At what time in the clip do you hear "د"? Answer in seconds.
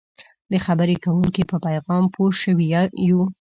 0.51-0.53